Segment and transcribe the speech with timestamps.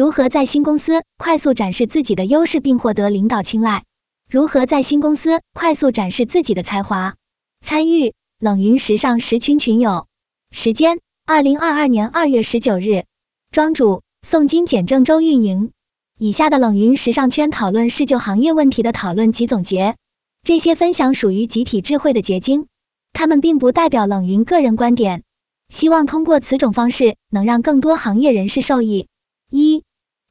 [0.00, 3.84] 如何在新公司快速展示自己的优势并获得领导青睐？
[4.30, 7.16] 如何在新公司快速展示自己的才华？
[7.60, 10.06] 参与冷云时尚十群群友，
[10.52, 13.04] 时间：二零二二年二月十九日。
[13.52, 15.70] 庄主：宋金简郑州运营。
[16.18, 19.96] 以下的冷云时尚圈讨论是就行业问题的讨论及总结，
[20.42, 22.68] 这些分享属于集体智慧的结晶，
[23.12, 25.24] 他们并不代表冷云个人观点。
[25.68, 29.06] 希望通过此种方式，能让更多行业人士受益。
[29.50, 29.82] 一、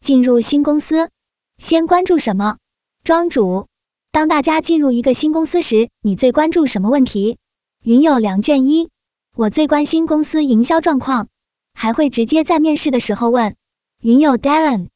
[0.01, 1.09] 进入新公司，
[1.57, 2.57] 先关注什么？
[3.03, 3.67] 庄主，
[4.11, 7.37] 当大家进入一个新公司时，你最关注什么问题？
[7.83, 8.89] 云友梁卷一，
[9.35, 11.27] 我最关心公司营销状况，
[11.73, 13.55] 还会直接在面试的时候问。
[14.01, 14.87] 云友 Darren，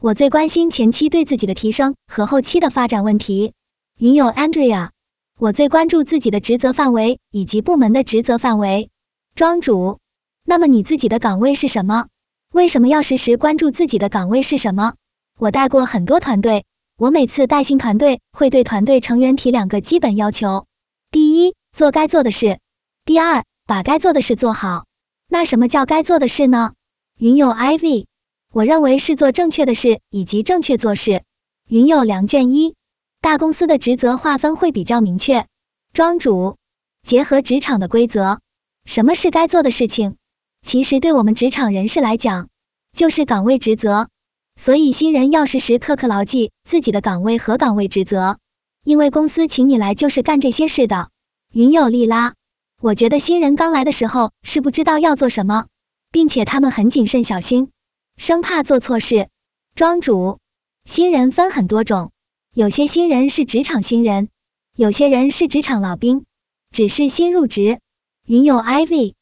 [0.00, 3.52] 我最关心前期对自己的提升和后期的发展问题。
[3.98, 4.90] 云友 Andrea，
[5.38, 8.90] 我最关注自己的职责范围以及部门的职责范围。
[9.34, 9.98] 庄主，
[10.44, 12.06] 那么你自己的岗位是什么？
[12.52, 14.92] 为什么要时时关注自己的岗位是什么？
[15.38, 16.66] 我带过很多团队，
[16.98, 20.66] 我每次带新团队会对团队成员提两个基本要求：
[21.10, 22.58] 第一，做该做的事；
[23.06, 24.84] 第二，把该做的事做好。
[25.28, 26.74] 那什么叫该做的事呢？
[27.18, 28.04] 云友 IV，
[28.52, 31.24] 我认为是做正确的事以及正确做事。
[31.68, 32.74] 云友梁卷一，
[33.22, 35.46] 大公司的职责划分会比较明确。
[35.94, 36.58] 庄主，
[37.02, 38.40] 结合职场的规则。
[38.84, 40.16] 什么是该做的事情？
[40.62, 42.48] 其实对我们职场人士来讲，
[42.92, 44.08] 就是岗位职责。
[44.54, 48.38] 所以新人要时时刻刻牢记自己的岗位和岗位职责，
[48.84, 51.08] 因为公司请你来就是干这些事的。
[51.52, 52.34] 云有利拉，
[52.80, 55.66] 我觉得新人刚来的时候是不知道要做什么，
[56.10, 57.70] 并且他们很谨慎小心，
[58.16, 59.28] 生怕做错事。
[59.74, 60.38] 庄主，
[60.84, 62.12] 新人分很多种，
[62.54, 64.28] 有些新人是职场新人，
[64.76, 66.24] 有些人是职场老兵，
[66.70, 67.80] 只是新入职。
[68.26, 69.14] 云有 IV，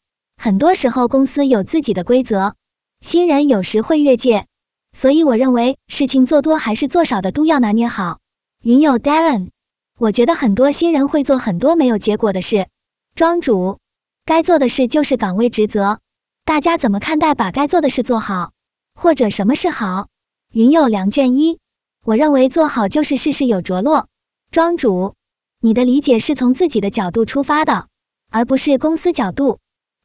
[0.43, 2.55] 很多时候公司有自己的规则，
[3.03, 4.47] 新人有时会越界，
[4.91, 8.21] 所以我认为事情做多还是做少的都要拿捏好。
[8.63, 9.51] 云友 Darren，
[9.99, 12.69] 我觉得很多新人会做很多没有结果的事。
[13.15, 13.81] 庄主，
[14.25, 15.99] 该做的事就是岗位职责，
[16.47, 18.53] 大家怎么看待把该做的事做好，
[18.95, 20.09] 或者什么是好？
[20.55, 21.59] 云友梁卷一，
[22.03, 24.09] 我认为做好就是事事有着落。
[24.50, 25.17] 庄主，
[25.61, 27.89] 你的理解是从自己的角度出发的。
[28.31, 29.59] 而不是公司角度。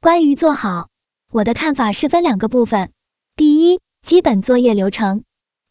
[0.05, 0.89] 关于做好，
[1.31, 2.91] 我的看法是分两个部分：
[3.35, 5.21] 第一，基本作业流程；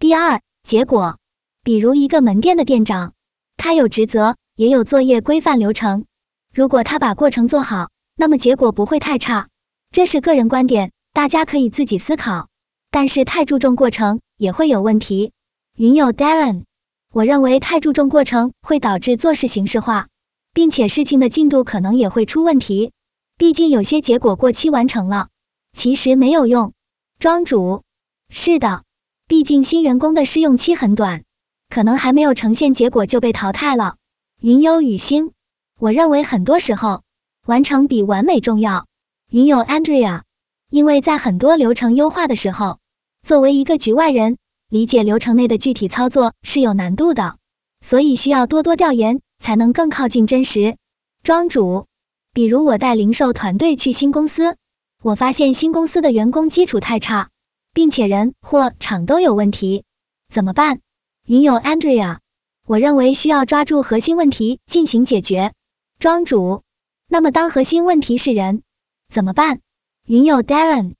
[0.01, 1.21] 第二，结果。
[1.63, 3.13] 比如一个门店的店长，
[3.57, 6.07] 他有职责，也有作业规范流程。
[6.53, 9.51] 如果他把过程做好，那么结果不会太差。
[9.93, 12.49] 这是个人观点，大家可以自己思考。
[12.91, 15.31] 但是太注重过程也会有问题。
[15.77, 16.65] 云友 Darren，
[17.13, 20.09] 我认为太注重过程会导致做事形式化。
[20.53, 22.91] 并且事情的进度可能也会出问题，
[23.37, 25.29] 毕竟有些结果过期完成了，
[25.73, 26.73] 其实没有用。
[27.19, 27.83] 庄主，
[28.29, 28.85] 是的，
[29.27, 31.25] 毕竟新员工的试用期很短，
[31.69, 33.97] 可能还没有呈现结果就被淘汰了。
[34.41, 35.33] 云优雨星，
[35.79, 37.03] 我认为很多时候
[37.47, 38.87] 完成比完美重要。
[39.31, 40.23] 云友 Andrea，
[40.71, 42.79] 因为在很多流程优化的时候，
[43.23, 47.37] 作为一个局外人，理解流程内的具体操作是有难度的，
[47.81, 49.21] 所以需要多多调研。
[49.41, 50.79] 才能更靠近真实。
[51.23, 51.87] 庄主，
[52.35, 54.57] 比如我带零售团队去新公司，
[55.01, 57.31] 我发现新公司的员工基础太差，
[57.73, 59.85] 并且人或厂都有问题，
[60.33, 60.81] 怎么办？
[61.29, 62.19] 云友 Andrea，
[62.67, 65.53] 我认为需要抓住核心问题进行解决。
[66.01, 66.65] 庄主，
[67.07, 68.63] 那么当核心问题是人，
[69.09, 69.61] 怎么办？
[70.09, 70.95] 云友 Darren，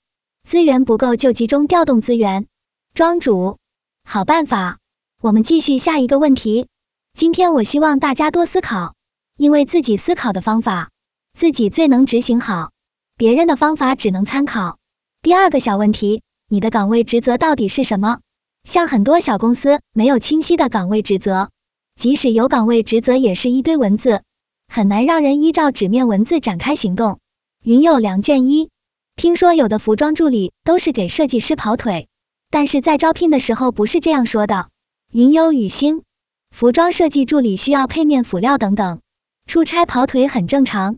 [0.47, 2.47] 资源不够就集中调动资源。
[2.93, 3.57] 庄主，
[4.05, 4.77] 好办法。
[5.21, 6.69] 我们继续下一个问题。
[7.13, 8.95] 今天我希望大家多思考，
[9.35, 10.91] 因为自己思考的方法，
[11.35, 12.71] 自己最能执行好，
[13.17, 14.77] 别人的方法只能参考。
[15.21, 18.19] 第二个小问题，你的岗位职责到底是什么？
[18.63, 21.49] 像很多小公司没有清晰的岗位职责，
[21.99, 24.23] 即使有岗位职责，也是一堆文字，
[24.69, 27.19] 很难让人依照纸面文字展开行动。
[27.65, 28.69] 云友梁卷一，
[29.17, 32.07] 听说有的服装助理都是给设计师跑腿，
[32.49, 34.69] 但是在招聘的时候不是这样说的。
[35.11, 36.03] 云优雨星。
[36.49, 39.01] 服装设计助理需要配面辅料等等，
[39.45, 40.95] 出差跑腿很正常。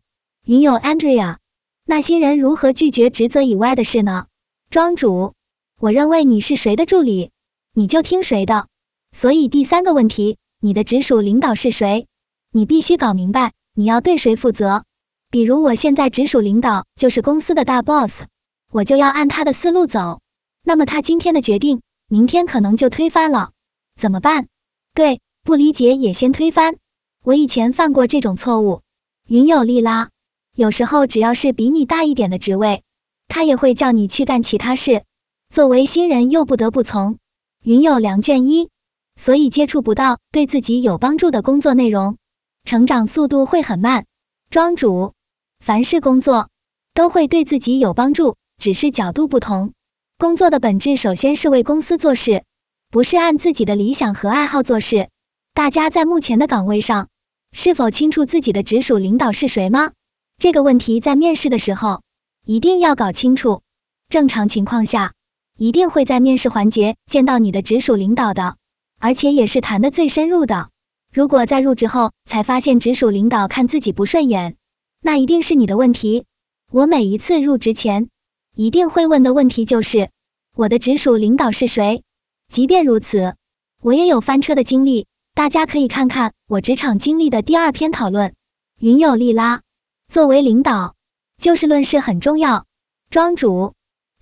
[0.47, 1.39] 云友 Andrea，
[1.83, 4.27] 那些人如何拒绝职责以外的事呢？
[4.69, 5.33] 庄主，
[5.77, 7.31] 我认为你是谁的助理，
[7.73, 8.67] 你就听谁的。
[9.11, 12.07] 所以第三个问题，你的直属领导是谁？
[12.53, 14.85] 你必须搞明白你要对谁负责。
[15.29, 18.23] 比如我现在直属领导就是公司的大 boss，
[18.71, 20.21] 我就要按他的思路走。
[20.63, 23.51] 那么他今天的决定，明天可能就推翻了，
[24.00, 24.47] 怎么办？
[24.93, 25.19] 对。
[25.43, 26.77] 不理解也先推翻，
[27.23, 28.81] 我以前犯过这种错误。
[29.27, 30.09] 云有利拉，
[30.57, 32.81] 有时候只要是比你大一点的职位，
[33.27, 35.04] 他也会叫你去干其他事。
[35.51, 37.19] 作为新人又不得不从，
[37.62, 38.69] 云有良卷一，
[39.15, 42.18] 所以接触不到对自己有帮助的工作内容，
[42.63, 44.06] 成长速度会很慢。
[44.50, 45.13] 庄主，
[45.59, 46.50] 凡是工作
[46.95, 49.74] 都会对自己有帮助，只是角度不同。
[50.18, 52.44] 工作的本质首先是为公司做事，
[52.89, 55.10] 不是按自己的理想和爱好做事。
[55.53, 57.10] 大家在目前的岗位上，
[57.51, 59.92] 是否清楚自己的直属领导是谁吗？
[60.39, 62.04] 这个问题在面试的时候
[62.45, 63.63] 一定要搞清楚。
[64.07, 65.13] 正常情况下，
[65.57, 68.56] 一定会在面试环节见到你的直属领导的，
[69.00, 70.69] 而且也是谈的最深入的。
[71.12, 74.56] 如果在入职后才发现直属领导看自己不顺眼，
[75.01, 76.25] 那一定是你的问题。
[76.72, 78.10] 我每一次入职前
[78.54, 80.12] 一定会问的问题就是
[80.56, 82.04] 我的直属领导是谁。
[82.48, 83.36] 即便如此，
[83.81, 85.07] 我也有翻车的经历。
[85.34, 88.36] 大家可以看看我职场经历的第二篇讨论。
[88.80, 89.62] 云有利拉，
[90.07, 90.95] 作为领导，
[91.38, 92.65] 就事论事很重要。
[93.09, 93.74] 庄主，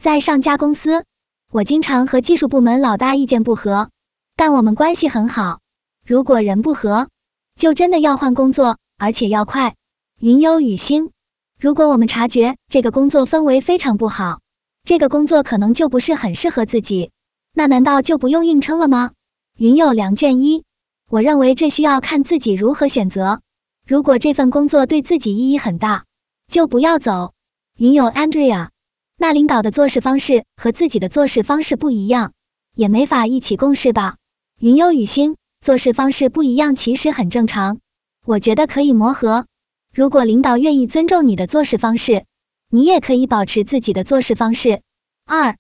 [0.02, 1.06] 在上家公司，
[1.52, 3.90] 我经常和技术部门老大意见不合，
[4.36, 5.60] 但我们关系很好。
[6.04, 7.08] 如果人不合，
[7.56, 9.76] 就真的要换工作，而且要快。
[10.20, 11.12] 云有雨星，
[11.60, 14.40] 如果我们察觉这个工作氛围非常不好，
[14.84, 17.12] 这个工作可能就不是很适合自己，
[17.54, 19.12] 那难道就不用硬撑了吗？
[19.58, 20.64] 云有良卷一。
[21.12, 23.42] 我认为这需要看自己如何选择。
[23.88, 26.06] 如果这份工作对自己意义很大，
[26.48, 27.34] 就不要走。
[27.78, 28.70] 云友 Andrea，
[29.18, 32.34] 那领导的做事方式和自己的做事方式不一样，
[32.74, 34.16] 也没法一起共事吧？
[34.60, 37.80] 云友雨欣，做事方式不一样其实很正常，
[38.26, 39.46] 我觉得可以磨合。
[39.94, 42.26] 如果领导愿意尊重你的做事方式，
[42.70, 44.82] 你也可以保持自己的做事方式。
[45.26, 45.58] 二，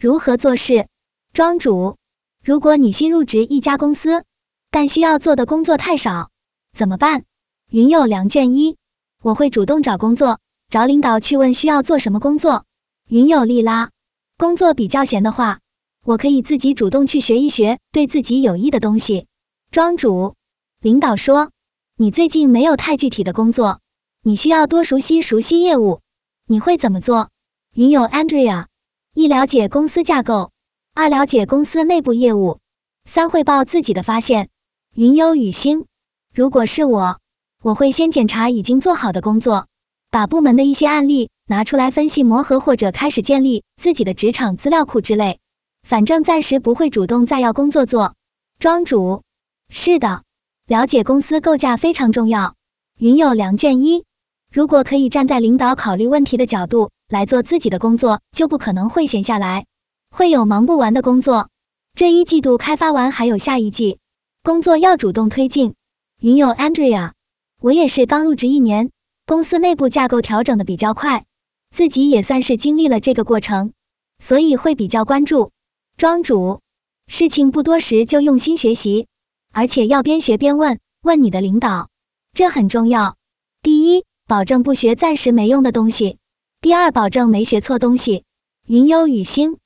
[0.00, 0.88] 如何做事？
[1.32, 1.96] 庄主，
[2.42, 4.24] 如果你新入职一家公司。
[4.70, 6.30] 但需要做的工作太少，
[6.76, 7.24] 怎么办？
[7.70, 8.78] 云有良卷一，
[9.22, 12.64] 我会主动找工作，找领导去问需要做什么工作。
[13.10, 13.90] 云有利拉，
[14.38, 15.60] 工作比较闲的话，
[16.02, 19.26] 我可以自己主动去学一学对自己有益的东西。
[19.70, 20.34] 庄主，
[20.80, 21.50] 领导说
[21.98, 23.80] 你最近没有太具体的工作，
[24.22, 26.00] 你需要多熟悉熟悉业务，
[26.46, 27.28] 你会怎么做？
[27.74, 28.64] 云有 Andrea，
[29.12, 30.52] 一了解公司架构，
[30.94, 32.60] 二了解公司内部业务，
[33.04, 34.48] 三汇报自己的发现。
[34.94, 35.84] 云有雨欣，
[36.32, 37.20] 如果是我，
[37.62, 39.66] 我会先检查已经做好的工作，
[40.10, 45.40] 把部门的一些案例拿出来分析磨合，或者开始建立自己的职场资料库之类。
[45.82, 48.14] 反正暂时不会主动再要工作做。
[48.60, 49.22] 庄主，
[49.70, 50.22] 是的，
[50.66, 52.54] 了解公司构架非常重要。
[52.98, 54.04] 云有良卷一，
[54.52, 59.66] 如果可以站在领导考虑问题的角度来做自己的工作，就不可能会闲下来，
[60.10, 61.48] 会有忙不完的工作。
[61.94, 63.98] 这一季度开发完，还有下一季。
[64.44, 65.74] 工作要主动推进。
[66.20, 67.12] 云友 Andrea，
[67.60, 68.92] 我也是刚入职一年，
[69.26, 71.24] 公司内部架构调整的比较快，
[71.70, 73.72] 自己也算是经历了这个过程，
[74.20, 75.50] 所以会比较关注。
[75.96, 76.60] 庄主，
[77.08, 79.08] 事情不多时就用心学习，
[79.52, 81.88] 而且要边学边问，问你的领导，
[82.32, 83.16] 这很重要。
[83.60, 86.16] 第一，保证不学暂时没用的东西；
[86.60, 88.22] 第二，保证没学错东西。
[88.68, 89.56] 云有雨星，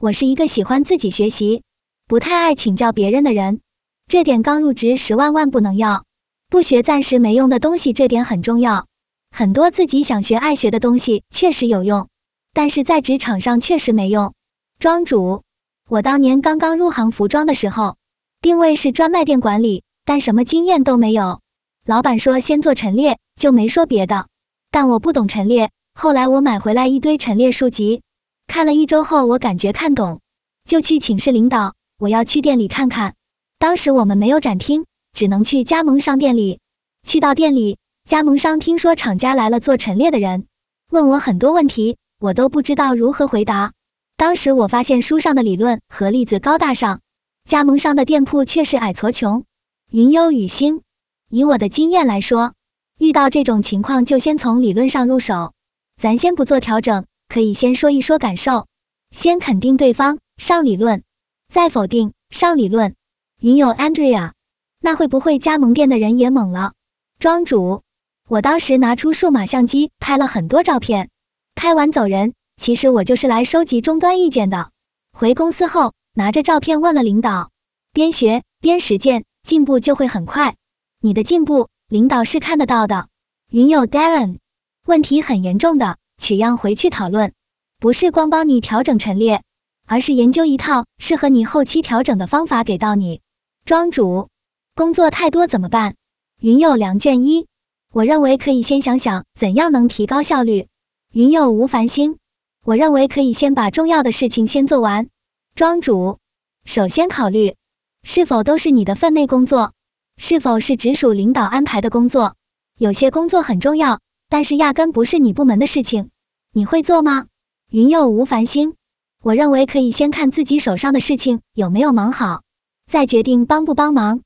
[0.00, 1.64] 我是一个喜欢自己学习，
[2.06, 3.60] 不太爱请教别人的人。
[4.06, 6.06] 这点刚入职十万万不能要，
[6.52, 8.86] 不学暂时没用的东西，这点很重要。
[9.30, 12.08] 很多自己想学、爱学的东西确实有用，
[12.52, 14.34] 但是在职场上确实没用。
[14.78, 15.44] 庄主，
[15.88, 17.96] 我当年刚刚入行服装的时候，
[18.42, 21.40] 定位是专卖店管理，但什么经验都没有。
[21.86, 24.26] 老板说先做陈列，就没说别的。
[24.70, 28.02] 但我不懂陈列，后来我买回来一堆陈列书籍，
[28.46, 30.20] 看了一周后，我感觉看懂，
[30.66, 33.14] 就去请示领导，我要去店里看看。
[33.58, 36.60] 当时我们没有展厅，只能去加盟商店里。
[37.04, 40.46] 去到店里，加盟商听说厂家来了做陈列的人，
[40.90, 43.72] 问我很多问题，我都不知道如何回答。
[44.16, 47.00] 当时我发现书上的理论和例子高大上，
[47.44, 49.44] 加盟商的店铺却是矮矬穷。
[49.90, 50.82] 云优雨星，
[51.28, 52.54] 以我的经验来说，
[52.98, 55.52] 遇到这种情况就先从理论上入手。
[56.00, 58.66] 咱先不做调整，可以先说一说感受，
[59.10, 61.02] 先肯定对方上理论，
[61.48, 62.94] 再否定上理论。
[63.40, 64.32] 云友 Andrea，
[64.82, 66.72] 那会不会加盟店的人也懵了？
[67.18, 67.82] 庄主，
[68.28, 71.08] 我当时拿出数码相机拍了很多照片，
[71.54, 72.34] 拍完走人。
[72.56, 74.70] 其实我就是来收集终端意见的。
[75.12, 77.50] 回公司后，拿着照片问了领导，
[77.92, 80.56] 边学边实践，进步就会很快。
[81.00, 83.08] 你的进步，领导是看得到的。
[83.50, 84.38] 云友 Darren，
[84.84, 87.32] 问题很严重的，取样回去讨论，
[87.78, 89.42] 不是光帮你调整陈列，
[89.86, 93.20] 而是研究一套适合你后期调整的方法给到你。
[93.64, 94.28] 庄主，
[94.74, 95.96] 工作太多怎么办？
[96.40, 97.46] 云有两卷一，
[97.92, 100.66] 我认为可以先想想怎样能提高效率。
[101.12, 102.16] 云有无繁星，
[102.64, 105.08] 我认为可以先把重要的事情先做完。
[105.54, 106.18] 庄主，
[106.64, 107.54] 首先考虑
[108.02, 109.74] 是否都是你的分内工作，
[110.16, 112.34] 是否是直属领导安排的工作。
[112.78, 114.00] 有些工作很重要，
[114.30, 116.08] 但是压根不是你部门的事情，
[116.54, 117.26] 你会做吗？
[117.70, 118.74] 云有无繁星，
[119.22, 122.42] 我认为可以先看自己手上的事情有没有忙好，
[122.90, 124.22] 再决定帮不帮忙。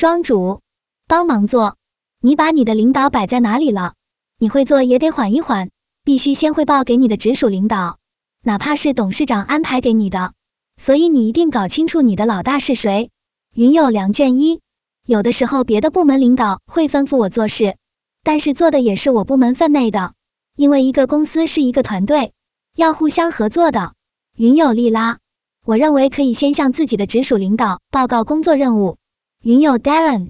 [0.00, 0.62] 庄主，
[1.06, 1.76] 帮忙做。
[2.22, 3.92] 你把你的领导摆在哪里了？
[4.38, 5.68] 你会做也得缓一缓，
[6.04, 7.98] 必须先汇报给你的直属领导，
[8.42, 10.32] 哪怕是董事长安排给你的。
[10.78, 13.10] 所以你一定搞清楚你的老大是谁。
[13.54, 14.62] 云有两卷一，
[15.04, 17.76] 有的时候别的部门领导会吩咐我做事，
[18.22, 20.14] 但是做的也是我部门分内的，
[20.56, 22.32] 因为一个公司是一个团队，
[22.74, 23.92] 要互相合作的。
[24.34, 25.18] 云有利拉，
[25.66, 28.96] 我认为可以先向自己的直属领导报告工作任务。
[29.42, 30.28] 云有 Darren，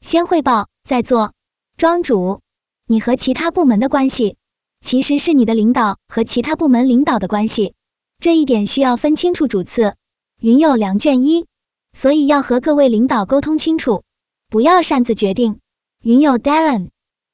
[0.00, 1.32] 先汇报再做。
[1.76, 2.42] 庄主，
[2.86, 4.36] 你和其他部门的关系，
[4.80, 7.74] 其实是你的领导和其他部门领导的关系。
[8.20, 9.96] 这一点需要分清楚主次。
[10.38, 11.46] 云有梁卷一，
[11.92, 14.04] 所以要和各位领导沟通清楚，
[14.48, 15.58] 不要擅自决定。
[16.04, 16.90] 云有 Darren，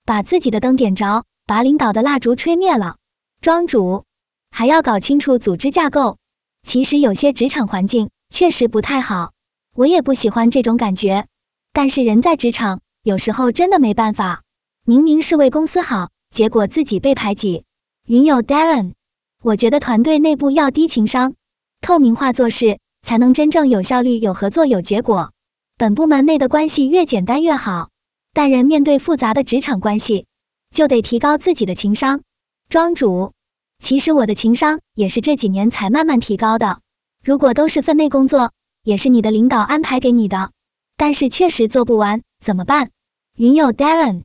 [0.07, 2.97] 把自己的灯点着，把领导的蜡烛吹灭了。
[3.43, 4.07] 庄主
[4.51, 6.17] 还要搞清楚组织架构。
[6.63, 9.33] 其实有些职场环境确实不太好，
[9.79, 11.29] 我也不喜欢这种感觉。
[11.73, 14.43] 但是人在职场，有时候真的没办法。
[14.85, 17.63] 明明是为公司好，结果自己被排挤。
[18.05, 18.95] 云有 Darren。
[19.41, 21.37] 我觉得团队内部要低情商、
[21.81, 25.33] 透明化做事，才能真正有效率、有合作、有结果。
[25.77, 27.91] 本部门内的关系越简单越好。
[28.33, 30.27] 但人面对复杂的职场关系，
[30.73, 32.23] 就得提高自己的情商。
[32.69, 33.33] 庄主，
[33.79, 36.81] 其实我的情商也是这几年才慢慢提高的。
[37.23, 38.51] 如果都是分内工作，
[38.89, 40.51] 也是你的领导安排给你的，
[40.97, 42.91] 但是确实做不完，怎么办？
[43.37, 44.23] 云有 Darren，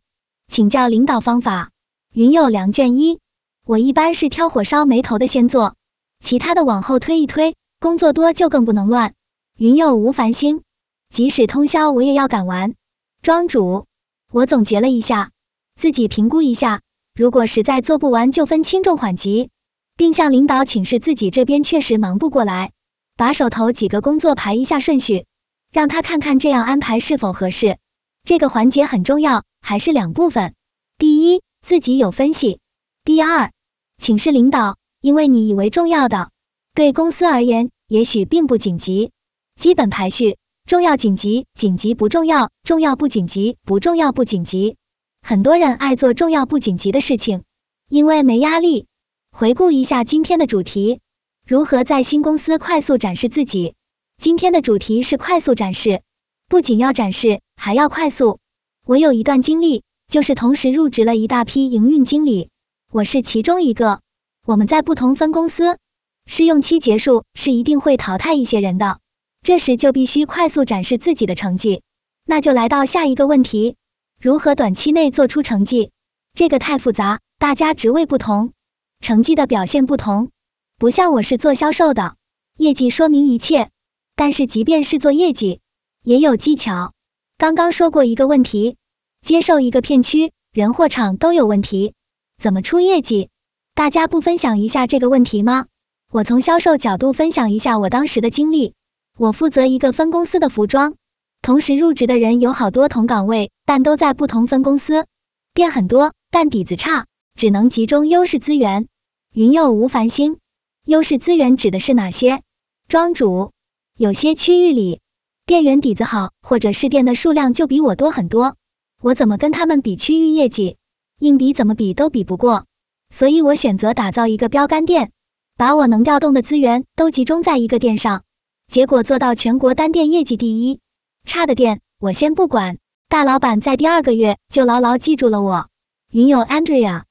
[0.48, 1.72] 请教领导方法。
[2.14, 3.20] 云有良卷一。
[3.68, 5.76] 我一般是挑火烧眉头的先做，
[6.22, 7.58] 其他的往后推一推。
[7.82, 9.16] 工作多就更不能乱。
[9.58, 10.62] 云有吴繁星，
[11.10, 12.74] 即使通宵我也要赶完。
[13.22, 13.86] 庄主，
[14.32, 15.32] 我总结了一下，
[15.76, 16.80] 自己评估一下，
[17.14, 19.50] 如果实在做不完，就分轻重缓急，
[19.98, 22.72] 并向领导请示自己这边确实忙不过来，
[23.16, 25.26] 把手头几个工作排一下顺序，
[25.72, 27.78] 让他看看这样安排是否合适。
[28.24, 30.54] 这个环节很重要，还是两部分。
[30.98, 32.60] 第一，自己有分析。
[33.04, 33.52] 第二，
[33.98, 36.32] 请示领导，因为你以为重要的，
[36.74, 39.12] 对公司而言也许并不紧急。
[39.56, 44.78] 基本排序：重要、紧急、紧急不重要、重要不紧急、不重要不紧急。
[45.22, 47.44] 很多人爱做重要不紧急的事情，
[47.90, 48.88] 因为没压力。
[49.32, 51.02] 回顾一下今天的主题：
[51.46, 53.76] 如何在新公司快速展示自己。
[54.18, 56.02] 今天的主题是快速展示，
[56.48, 58.40] 不仅要展示，还要快速。
[58.88, 62.50] 我有一段经历，就是同时入职了一大批营运经理。
[62.94, 64.00] 我是其中一个。
[64.48, 65.78] 我们在不同分公司，
[66.26, 69.00] 试用期结束是一定会淘汰一些人的，
[69.42, 71.82] 这时就必须快速展示自己的成绩。
[72.26, 73.76] 那就来到下一个问题：
[74.22, 75.92] 如何短期内做出成绩？
[76.34, 78.54] 这个太复杂，大家职位不同，
[79.02, 80.30] 成绩的表现不同。
[80.78, 82.16] 不像我是做销售的，
[82.58, 83.70] 业绩说明一切。
[84.16, 85.62] 但是即便是做业绩，
[86.04, 86.94] 也有技巧。
[87.38, 88.78] 刚刚说过一个问题：
[89.22, 91.94] 接受一个片区，人货场都有问题。
[92.42, 93.30] 怎么出业绩？
[93.74, 95.66] 大家不分享一下这个问题吗？
[96.12, 98.76] 我从销售角度分享一下我当时的经历。
[99.18, 100.96] 我负责一个分公司的服装，
[101.42, 105.06] 同时入职的人有好多同岗位，但都在不同分公司。
[105.54, 108.88] 店很多，但底子差，只能集中优势资源。
[109.34, 110.38] 云有无繁星，
[110.86, 112.42] 优势资源指的是哪些？
[112.90, 113.54] 庄主，
[113.98, 115.00] 有些区域里
[115.46, 118.58] 店员底子好，或者是店的数量就比我多很多，
[119.02, 120.76] 我怎么跟他们比区域业绩？
[121.20, 122.66] 硬比怎么比都比不过，
[123.10, 125.14] 所以我选择打造一个标杆店，
[125.56, 128.24] 把我能调动的资源都集中在一个店上，
[128.68, 130.82] 结果做到全国单店业绩第一。
[131.26, 135.70] 差的店我先不管，大老板在第二个月就牢牢记住了我。
[136.12, 137.04] 云友 Andrea，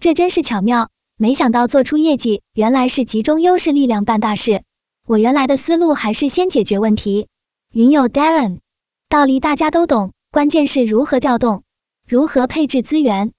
[0.00, 0.90] 这真是巧妙，
[1.22, 4.62] 没想到做出业绩原来是集中优势力量办大事。
[5.06, 7.28] 我原来的思路还是先解决问题。
[7.74, 8.60] 云友 Darren，
[9.10, 11.62] 道理大家都懂，关键是如何调动，
[12.08, 13.32] 如何配置资源。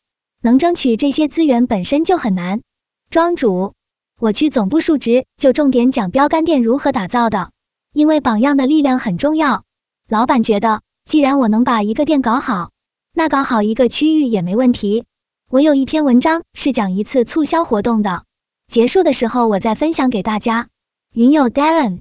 [0.43, 2.61] 能争取这些资源本身就很难。
[3.09, 3.73] 庄主，
[4.19, 7.49] 我去总部述职就重点讲标杆店如何打造的，
[7.93, 9.63] 因为榜样的力量很重要。
[10.07, 12.69] 老板觉得，既然我能把一个店搞好，
[13.15, 15.05] 那搞好一个区域也没问题。
[15.51, 18.23] 我有一篇文章是讲一次促销活动的，
[18.67, 20.69] 结束的时候我再分享给大家。
[21.13, 21.99] 云友 Darren，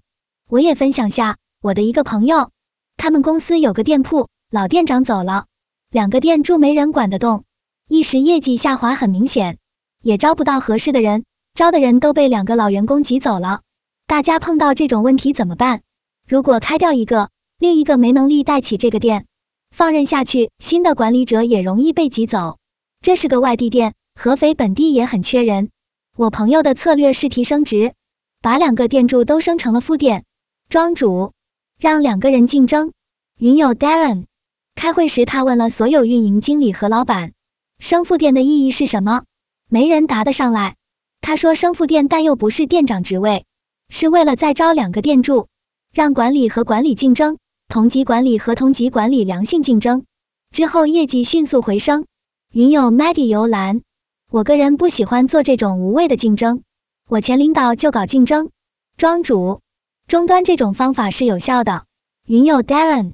[0.48, 2.52] 我也分享下我的一个朋友，
[2.96, 5.46] 他们公司有个店铺，老店长走了，
[5.90, 7.42] 两个店住没人管得动。
[7.88, 9.58] 一时业绩下滑很明显，
[10.00, 13.62] 也招不到合适的人，招的人都被两个老员工挤走了。
[14.06, 15.80] 大家碰到这种问题怎么办？
[16.28, 19.26] 如果开掉一个，另一个没能力带起这个店，
[19.74, 22.59] 放任下去，新的管理者也容易被挤走。
[23.02, 25.70] 这是个外地店，合肥本地也很缺人。
[26.18, 27.94] 我朋友的策略是提升值，
[28.42, 30.24] 把两个店主都升成了副店。
[30.68, 31.32] 庄主
[31.78, 32.92] 让两个人竞争。
[33.38, 34.26] 云友 Darren
[34.74, 37.32] 开会时，他问了所有运营经理和老板，
[37.78, 39.22] 升副店的意义是什么？
[39.70, 40.76] 没人答得上来。
[41.22, 43.46] 他说升副店，但又不是店长职位，
[43.88, 45.48] 是为了再招两个店主，
[45.94, 47.38] 让管理和管理竞争，
[47.68, 50.04] 同级管理和同级管理良性竞争，
[50.50, 52.04] 之后业绩迅速回升。
[52.52, 53.82] 云友 Maddie 游兰，
[54.28, 56.62] 我个人不喜欢做这种无谓的竞争，
[57.08, 58.50] 我前领导就搞竞争。
[58.96, 59.60] 庄主，
[60.08, 61.84] 终端这种方法是有效的。
[62.26, 63.12] 云友 Darren，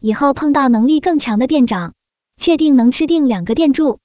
[0.00, 1.92] 以后碰到能力更强的店长，
[2.38, 3.98] 确定能吃定两个店主，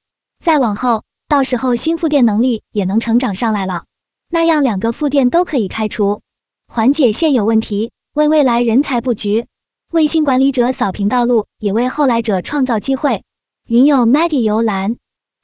[0.43, 3.85] 再往后，到时候新副店能力也能成长上来了，
[4.29, 6.19] 那样两个副店都可以开除，
[6.67, 9.47] 缓解现有问题，为未来人才布局，
[9.93, 13.23] 为新管理者扫平道路，也为后来者创造机会。
[13.73, 14.97] 云友 Maggie 游览，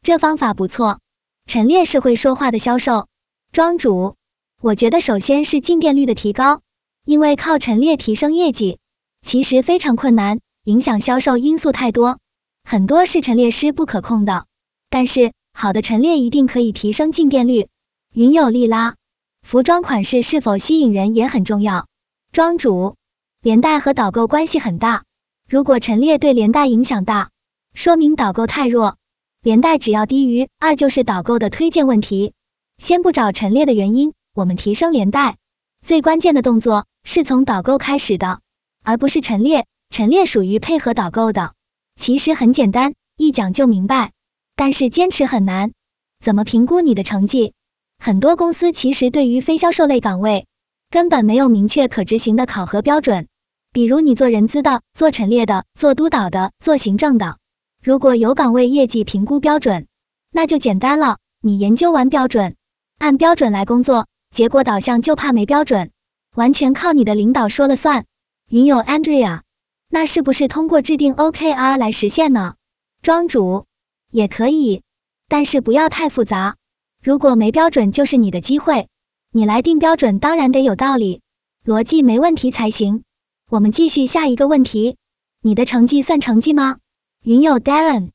[0.03, 0.99] 这方法不错。
[1.47, 3.07] 陈列是会说话的销售。
[3.51, 4.17] 庄主，
[4.61, 6.61] 我觉得首先是进店率的提高，
[7.05, 8.77] 因为靠陈列提升业绩
[9.23, 12.19] 其实非常困难，影响销售因素太多，
[12.63, 14.45] 很多是陈列师不可控的。
[14.91, 17.67] 但是好的陈列一定可以提升进店率。
[18.13, 18.93] 云友丽拉，
[19.41, 21.87] 服装款式是否吸引人也很重要。
[22.31, 22.95] 庄主，
[23.41, 25.05] 连带和导购关系很大，
[25.49, 27.31] 如果陈列对连带影响大。
[27.79, 28.97] 说明导购太弱，
[29.41, 32.33] 连带只要低于二就是导购的推荐问题。
[32.77, 35.37] 先不找陈列的原因，我们提升连带，
[35.81, 38.41] 最关键的动作是从导购开始的，
[38.83, 39.65] 而不是陈列。
[39.89, 41.53] 陈列属于配合导购的，
[41.95, 44.11] 其实很简单，一讲就明白，
[44.57, 45.71] 但是坚持很难。
[46.19, 47.53] 怎么评估你的成绩？
[47.97, 50.47] 很多公司其实对于非销售类岗位
[50.89, 53.29] 根本没有明确可执行的考核标准，
[53.71, 57.38] 比如你做人资的、做陈列的、做督导的、做行政的。
[57.81, 59.87] 如果有岗位业绩评估标准，
[60.31, 61.17] 那就简单了。
[61.41, 62.57] 你研究完标准，
[62.97, 65.91] 按标准来工作，结果导向就怕没标准，
[66.35, 68.05] 完全靠你的领导说了算。
[68.49, 69.41] 云友 Andrea，
[69.87, 72.55] 那是不是通过制定 OKR 来实现呢？
[73.01, 73.65] 庄主
[74.11, 74.83] 也可以，
[75.29, 76.57] 但是不要太复杂。
[77.01, 78.89] 如果没标准就是你的机会，
[79.31, 81.21] 你来定标准当然得有道理，
[81.63, 83.03] 逻辑没问题才行。
[83.49, 84.97] 我们继续下一个问题，
[85.41, 86.79] 你的成绩算成绩吗？
[87.21, 88.11] 云友 Darren，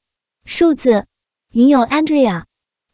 [0.46, 1.06] 数字，
[1.50, 2.44] 云友 Andrea，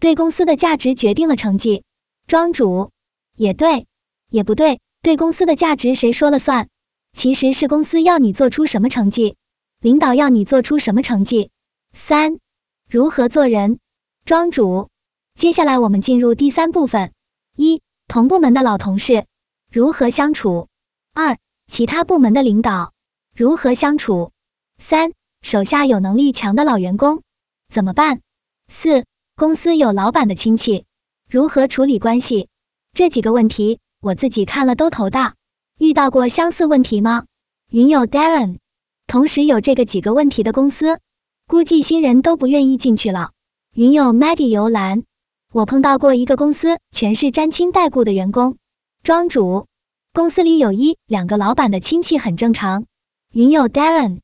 [0.01, 1.85] 对公司的价值决定了成绩。
[2.27, 2.91] 庄主，
[3.37, 3.87] 也对，
[4.29, 6.69] 也不对，对公司的价值谁说了算？
[7.13, 9.37] 其实是公司要你做出什么成绩，
[9.79, 11.53] 领导要你做出什么成绩。
[11.93, 12.41] 三，
[12.89, 13.79] 如何做人？
[14.25, 14.89] 庄主，
[15.37, 17.13] 接下来我们进入第三部分：
[17.55, 19.27] 一，同部门的老同事
[19.71, 20.67] 如何相处；
[21.15, 22.93] 二，其他部门的领导
[23.33, 24.33] 如何相处；
[24.77, 25.13] 三。
[25.43, 27.23] 手下有能力强的老员工
[27.69, 28.21] 怎么办？
[28.69, 29.05] 四、
[29.37, 30.85] 公司有老板的亲戚，
[31.29, 32.49] 如何处理关系？
[32.93, 35.35] 这几个问题我自己看了都头大。
[35.79, 37.25] 遇到过相似问题吗？
[37.71, 38.59] 云友 Darren，
[39.07, 41.01] 同时有这个几个问题的公司，
[41.47, 43.31] 估计新人都不愿意进去了。
[43.75, 45.05] 云友 Maggie 游览，
[45.53, 48.59] 我碰到过一个公司，全是沾亲带故的员工。
[49.03, 49.67] 庄主，
[50.13, 52.85] 公司里有一两个老板的亲戚很正常。
[53.33, 54.19] 云友 Darren，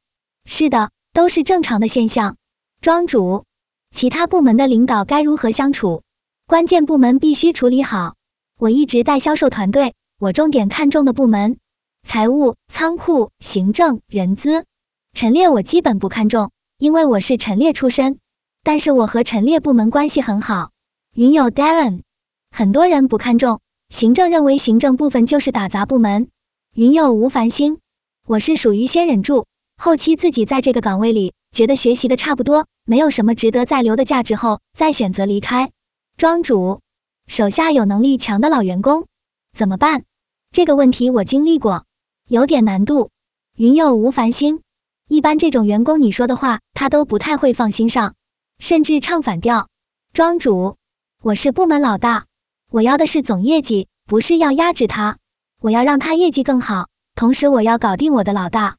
[0.44, 0.90] 是的。
[1.16, 2.36] 都是正常的现象。
[2.82, 3.46] 庄主，
[3.90, 6.02] 其他部门的领导该如何相处？
[6.46, 8.16] 关键部门必须处理好。
[8.58, 11.56] 我一直带销售团队，我重点看重的部门：
[12.02, 14.66] 财务、仓库、行政、人资、
[15.14, 15.48] 陈列。
[15.48, 18.18] 我基本不看重，因为我是陈列出身。
[18.62, 20.72] 但是我和陈列部门关系很好。
[21.14, 22.02] 云友 Darren，
[22.50, 26.28] 很多人不看重行政，认为行政部分就是打杂部门。
[26.74, 27.78] 云友吴繁星，
[28.26, 29.46] 我是属于先忍住。
[29.76, 35.70] 后期自己在这个岗位里觉得学习的差不多，没有什么值得再留的价值后，再选择离开。
[36.16, 36.80] 庄主
[37.26, 39.06] 手下有能力强的老员工
[39.52, 40.04] 怎么办？
[40.50, 41.84] 这个问题我经历过，
[42.28, 43.10] 有点难度。
[43.56, 44.60] 云友吴繁星，
[45.08, 48.14] 一般这种员工你说的话他都不太会放心上，
[48.58, 49.68] 甚至唱反调。
[50.12, 50.76] 庄主，
[51.22, 52.24] 我是部门老大，
[52.70, 55.18] 我要的是总业绩，不是要压制他，
[55.60, 58.76] 我要让他业绩更好，同时我要搞定我的老大。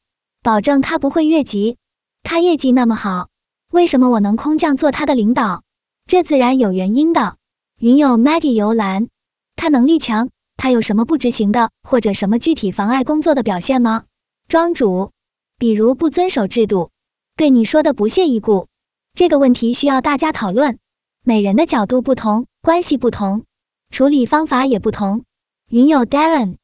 [0.48, 1.76] 保证他不会越级，
[2.24, 3.28] 他业绩那么好，
[3.70, 5.64] 为什么我能空降做他的领导？
[6.06, 7.36] 这自然有原因的。
[7.82, 9.10] 云友 Maggie 游览，
[9.58, 14.06] 他能力强，他有什么不执行的，或者什么具体妨碍工作的表现吗？
[14.48, 15.12] 庄主，
[15.58, 16.92] 比如不遵守制度，
[17.36, 18.70] 对你说的不屑一顾，
[19.16, 20.80] 这个问题需要大家讨论。
[21.26, 23.44] 每人的角度不同，关系不同，
[23.92, 25.26] 处理方法也不同。
[25.70, 26.56] 云友 Darren，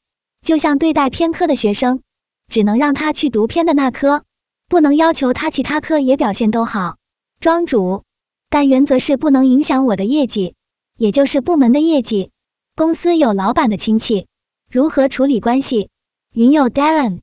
[0.42, 2.02] 就像对待偏科的学生。
[2.54, 4.26] 只能让他去读偏的那科，
[4.70, 6.98] 不能要求他其他科也表现都好。
[7.40, 8.04] 庄主，
[8.48, 10.54] 但原则是不能影响我的业绩，
[10.96, 12.30] 也就是部门的业绩。
[12.76, 14.28] 公司有老板的亲戚，
[14.70, 15.90] 如何处理关系？
[16.36, 17.22] 云友 Darren，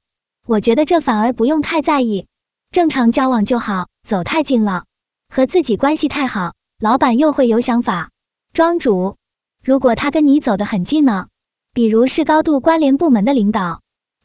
[0.48, 2.26] 我觉得这反而不用太在意，
[2.72, 3.86] 正常交往就好。
[4.02, 4.86] 走太近了，
[5.28, 8.10] 和自己关系太好，老板又会有想法。
[8.52, 9.16] 庄主，
[9.62, 11.28] 如果他跟你走得很近呢？
[11.72, 13.80] 比如是高度关联部门的领导，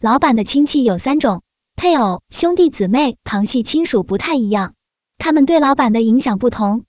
[0.06, 1.42] 老板的亲戚有三种：
[1.76, 4.76] 配偶、兄弟姊妹、旁系亲属不太一样，
[5.18, 6.84] 他们对老板的影响不同。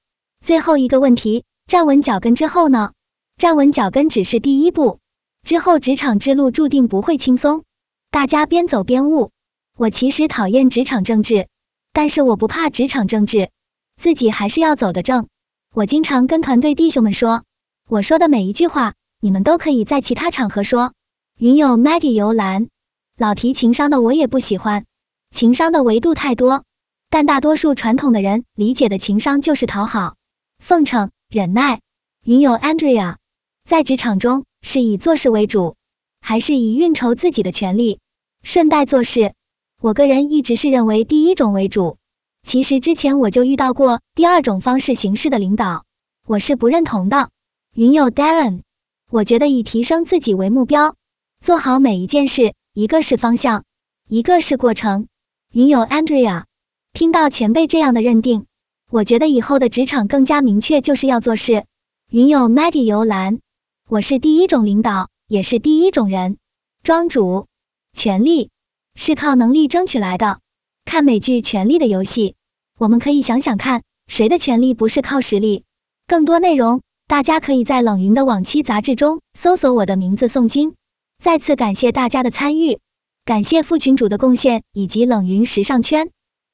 [0.44, 2.92] 最后一个问题，站稳脚跟之后呢？
[3.38, 4.98] 站稳脚跟只是第一步，
[5.42, 7.64] 之后职场之路注定不会轻松，
[8.10, 9.30] 大家边走边悟。
[9.78, 11.48] 我其实讨厌职场政治。
[11.94, 13.48] 但是我不怕职场政治，
[13.96, 15.26] 自己还是要走得正。
[15.72, 17.44] 我经常跟团队弟兄们说，
[17.88, 20.92] 我说的每一句话，你们都可以在其他场合说。
[21.38, 22.68] 云友 Maggie 游兰，
[23.18, 24.84] 老提情商的我也不喜欢，
[25.30, 26.64] 情商的维度太多，
[27.08, 30.16] 但大多数传统的人理解的情商就是讨好、
[30.58, 31.80] 奉承、忍耐。
[32.24, 33.16] 云友 Andrea，
[33.64, 35.76] 在职场中是以做事为主，
[36.20, 38.00] 还是以运筹自己的权利，
[38.42, 39.32] 顺带做事？
[39.80, 41.96] 我个人一直是认为第一种为主，
[42.42, 45.86] 其实之前我就遇到过第二种方式形式的领导，
[46.26, 47.30] 我是不认同的。
[47.74, 48.60] 云友 Darren，
[49.10, 50.96] 我觉得以提升自己为目标，
[51.40, 53.64] 做好每一件事，一个是方向，
[54.06, 55.08] 一个是过程。
[55.50, 56.44] 云友 Andrea，
[56.92, 58.44] 听到前辈这样的认定，
[58.90, 61.64] 我觉得以后的职场更加明确，就是要做事。
[62.10, 63.38] 云友 Maggie 游兰，
[63.88, 66.36] 我是第一种领导，也是第一种人，
[66.82, 67.46] 庄主，
[67.94, 68.50] 权力。
[68.94, 70.40] 是靠能力争取来的。
[70.84, 72.30] 看美剧《权力的游戏》，
[72.78, 75.64] 我们可以想想看，谁的权力不是靠实力？
[76.06, 80.74] 更多内容，大家可以在冷云的往期杂志中搜索我的名字诵经。
[81.18, 82.78] 再次感谢大家的参与，
[83.24, 86.10] 感谢副群主的贡献以及冷云时尚圈。